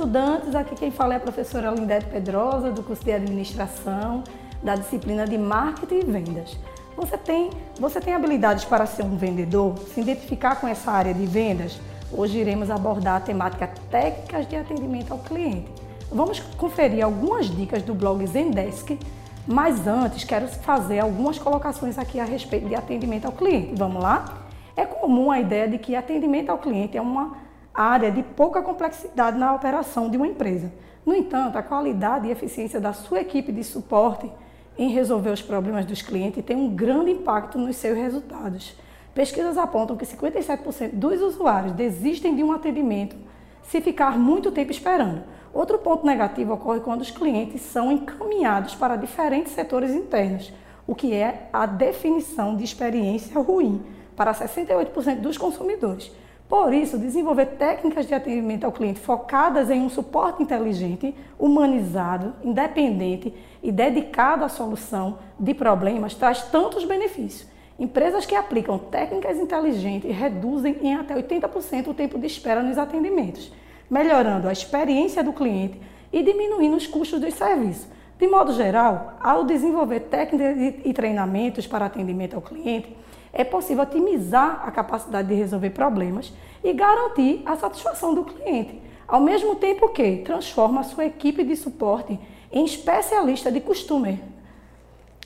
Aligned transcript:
estudantes, 0.00 0.54
aqui 0.54 0.74
quem 0.74 0.90
fala 0.90 1.12
é 1.12 1.16
a 1.18 1.20
professora 1.20 1.70
Lindete 1.70 2.06
Pedrosa, 2.06 2.72
do 2.72 2.82
curso 2.82 3.04
de 3.04 3.12
Administração, 3.12 4.24
da 4.62 4.74
disciplina 4.74 5.26
de 5.26 5.36
Marketing 5.36 5.96
e 5.96 6.04
Vendas. 6.04 6.56
Você 6.96 7.18
tem, 7.18 7.50
você 7.78 8.00
tem 8.00 8.14
habilidades 8.14 8.64
para 8.64 8.86
ser 8.86 9.02
um 9.02 9.18
vendedor, 9.18 9.76
se 9.92 10.00
identificar 10.00 10.58
com 10.58 10.66
essa 10.66 10.90
área 10.90 11.12
de 11.12 11.26
vendas? 11.26 11.78
Hoje 12.10 12.38
iremos 12.38 12.70
abordar 12.70 13.16
a 13.16 13.20
temática 13.20 13.68
técnicas 13.90 14.48
de 14.48 14.56
atendimento 14.56 15.12
ao 15.12 15.18
cliente. 15.18 15.70
Vamos 16.10 16.40
conferir 16.56 17.04
algumas 17.04 17.54
dicas 17.54 17.82
do 17.82 17.92
blog 17.92 18.26
Zendesk, 18.26 18.98
mas 19.46 19.86
antes 19.86 20.24
quero 20.24 20.48
fazer 20.48 21.00
algumas 21.00 21.38
colocações 21.38 21.98
aqui 21.98 22.18
a 22.18 22.24
respeito 22.24 22.66
de 22.66 22.74
atendimento 22.74 23.26
ao 23.26 23.32
cliente. 23.32 23.74
Vamos 23.76 24.02
lá? 24.02 24.46
É 24.74 24.86
comum 24.86 25.30
a 25.30 25.38
ideia 25.38 25.68
de 25.68 25.76
que 25.76 25.94
atendimento 25.94 26.48
ao 26.48 26.56
cliente 26.56 26.96
é 26.96 27.02
uma 27.02 27.49
área 27.82 28.10
de 28.10 28.22
pouca 28.22 28.62
complexidade 28.62 29.38
na 29.38 29.54
operação 29.54 30.10
de 30.10 30.16
uma 30.16 30.26
empresa. 30.26 30.72
No 31.04 31.14
entanto, 31.14 31.56
a 31.56 31.62
qualidade 31.62 32.28
e 32.28 32.30
eficiência 32.30 32.80
da 32.80 32.92
sua 32.92 33.20
equipe 33.20 33.50
de 33.50 33.64
suporte 33.64 34.30
em 34.78 34.90
resolver 34.90 35.30
os 35.30 35.42
problemas 35.42 35.84
dos 35.84 36.02
clientes 36.02 36.44
tem 36.44 36.56
um 36.56 36.74
grande 36.74 37.10
impacto 37.10 37.58
nos 37.58 37.76
seus 37.76 37.96
resultados. 37.96 38.76
Pesquisas 39.14 39.58
apontam 39.58 39.96
que 39.96 40.06
57% 40.06 40.92
dos 40.92 41.20
usuários 41.20 41.72
desistem 41.72 42.34
de 42.36 42.44
um 42.44 42.52
atendimento 42.52 43.16
se 43.62 43.80
ficar 43.80 44.18
muito 44.18 44.52
tempo 44.52 44.70
esperando. 44.70 45.22
Outro 45.52 45.78
ponto 45.78 46.06
negativo 46.06 46.54
ocorre 46.54 46.80
quando 46.80 47.00
os 47.00 47.10
clientes 47.10 47.60
são 47.62 47.90
encaminhados 47.90 48.74
para 48.74 48.96
diferentes 48.96 49.52
setores 49.52 49.90
internos, 49.90 50.52
o 50.86 50.94
que 50.94 51.12
é 51.12 51.48
a 51.52 51.66
definição 51.66 52.56
de 52.56 52.62
experiência 52.62 53.38
ruim 53.40 53.82
para 54.14 54.32
68% 54.32 55.20
dos 55.20 55.36
consumidores. 55.36 56.12
Por 56.50 56.74
isso, 56.74 56.98
desenvolver 56.98 57.46
técnicas 57.46 58.08
de 58.08 58.12
atendimento 58.12 58.64
ao 58.64 58.72
cliente 58.72 58.98
focadas 58.98 59.70
em 59.70 59.82
um 59.82 59.88
suporte 59.88 60.42
inteligente, 60.42 61.14
humanizado, 61.38 62.34
independente 62.42 63.32
e 63.62 63.70
dedicado 63.70 64.44
à 64.44 64.48
solução 64.48 65.20
de 65.38 65.54
problemas 65.54 66.16
traz 66.16 66.42
tantos 66.42 66.84
benefícios. 66.84 67.48
Empresas 67.78 68.26
que 68.26 68.34
aplicam 68.34 68.78
técnicas 68.78 69.38
inteligentes 69.38 70.10
reduzem 70.12 70.76
em 70.82 70.96
até 70.96 71.14
80% 71.14 71.86
o 71.86 71.94
tempo 71.94 72.18
de 72.18 72.26
espera 72.26 72.64
nos 72.64 72.78
atendimentos, 72.78 73.52
melhorando 73.88 74.48
a 74.48 74.52
experiência 74.52 75.22
do 75.22 75.32
cliente 75.32 75.80
e 76.12 76.20
diminuindo 76.20 76.76
os 76.76 76.86
custos 76.86 77.20
dos 77.20 77.32
serviços. 77.32 77.86
De 78.20 78.28
modo 78.28 78.52
geral, 78.52 79.14
ao 79.18 79.44
desenvolver 79.44 80.00
técnicas 80.00 80.74
e 80.84 80.92
treinamentos 80.92 81.66
para 81.66 81.86
atendimento 81.86 82.36
ao 82.36 82.42
cliente, 82.42 82.94
é 83.32 83.42
possível 83.42 83.82
otimizar 83.82 84.62
a 84.62 84.70
capacidade 84.70 85.28
de 85.28 85.34
resolver 85.34 85.70
problemas 85.70 86.30
e 86.62 86.74
garantir 86.74 87.40
a 87.46 87.56
satisfação 87.56 88.14
do 88.14 88.24
cliente, 88.24 88.78
ao 89.08 89.22
mesmo 89.22 89.56
tempo 89.56 89.88
que 89.88 90.18
transforma 90.18 90.82
a 90.82 90.84
sua 90.84 91.06
equipe 91.06 91.42
de 91.42 91.56
suporte 91.56 92.20
em 92.52 92.62
especialista 92.62 93.50
de 93.50 93.58
customer. 93.58 94.18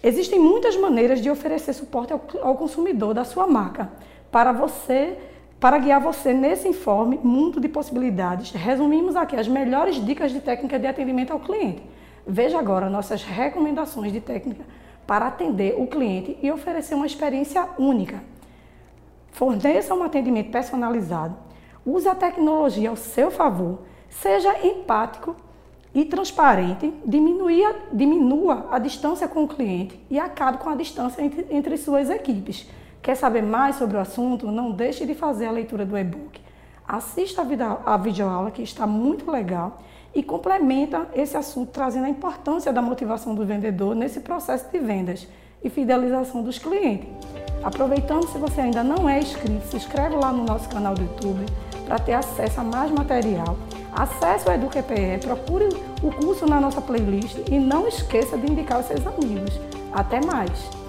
Existem 0.00 0.38
muitas 0.38 0.76
maneiras 0.76 1.20
de 1.20 1.28
oferecer 1.28 1.72
suporte 1.72 2.12
ao, 2.12 2.54
consumidor 2.54 3.12
da 3.12 3.24
sua 3.24 3.48
marca. 3.48 3.90
Para 4.30 4.52
você, 4.52 5.18
para 5.58 5.78
guiar 5.78 6.00
você 6.00 6.32
nesse 6.32 6.68
informe 6.68 7.18
Mundo 7.24 7.58
de 7.58 7.68
Possibilidades, 7.68 8.52
resumimos 8.52 9.16
aqui 9.16 9.34
as 9.34 9.48
melhores 9.48 9.96
dicas 9.96 10.30
de 10.30 10.38
técnica 10.38 10.78
de 10.78 10.86
atendimento 10.86 11.32
ao 11.32 11.40
cliente. 11.40 11.82
Veja 12.26 12.58
agora 12.58 12.88
nossas 12.88 13.22
recomendações 13.22 14.12
de 14.12 14.20
técnica 14.20 14.64
para 15.06 15.26
atender 15.26 15.74
o 15.78 15.86
cliente 15.86 16.38
e 16.42 16.50
oferecer 16.50 16.94
uma 16.94 17.06
experiência 17.06 17.68
única. 17.78 18.22
Forneça 19.30 19.94
um 19.94 20.02
atendimento 20.02 20.50
personalizado, 20.50 21.36
use 21.84 22.08
a 22.08 22.14
tecnologia 22.14 22.88
ao 22.88 22.96
seu 22.96 23.30
favor, 23.30 23.80
seja 24.08 24.66
empático 24.66 25.36
e 25.94 26.04
transparente, 26.04 26.94
diminua, 27.04 27.76
diminua 27.92 28.68
a 28.70 28.78
distância 28.78 29.28
com 29.28 29.44
o 29.44 29.48
cliente 29.48 30.00
e 30.08 30.18
acabe 30.18 30.58
com 30.58 30.70
a 30.70 30.74
distância 30.74 31.22
entre, 31.22 31.46
entre 31.50 31.76
suas 31.76 32.08
equipes. 32.08 32.68
Quer 33.02 33.16
saber 33.16 33.42
mais 33.42 33.76
sobre 33.76 33.98
o 33.98 34.00
assunto? 34.00 34.50
Não 34.50 34.72
deixe 34.72 35.04
de 35.04 35.14
fazer 35.14 35.46
a 35.46 35.50
leitura 35.50 35.84
do 35.84 35.96
e-book. 35.98 36.40
Assista 36.86 37.46
a 37.86 37.96
videoaula 37.96 38.50
que 38.50 38.62
está 38.62 38.86
muito 38.86 39.30
legal 39.30 39.78
e 40.14 40.22
complementa 40.22 41.08
esse 41.14 41.36
assunto 41.36 41.70
trazendo 41.70 42.04
a 42.04 42.10
importância 42.10 42.72
da 42.72 42.82
motivação 42.82 43.34
do 43.34 43.44
vendedor 43.44 43.94
nesse 43.94 44.20
processo 44.20 44.70
de 44.70 44.78
vendas 44.78 45.26
e 45.62 45.70
fidelização 45.70 46.42
dos 46.42 46.58
clientes. 46.58 47.08
Aproveitando, 47.62 48.28
se 48.28 48.36
você 48.36 48.60
ainda 48.60 48.84
não 48.84 49.08
é 49.08 49.18
inscrito, 49.18 49.66
se 49.66 49.76
inscreve 49.76 50.14
lá 50.14 50.30
no 50.30 50.44
nosso 50.44 50.68
canal 50.68 50.94
do 50.94 51.00
YouTube 51.00 51.46
para 51.86 51.98
ter 51.98 52.12
acesso 52.12 52.60
a 52.60 52.64
mais 52.64 52.90
material. 52.90 53.56
Acesse 53.90 54.46
o 54.46 54.52
EduQPE, 54.52 55.18
procure 55.22 55.68
o 56.02 56.12
curso 56.12 56.46
na 56.46 56.60
nossa 56.60 56.82
playlist 56.82 57.38
e 57.50 57.58
não 57.58 57.88
esqueça 57.88 58.36
de 58.36 58.50
indicar 58.52 58.80
os 58.80 58.86
seus 58.86 59.06
amigos. 59.06 59.58
Até 59.92 60.20
mais! 60.24 60.83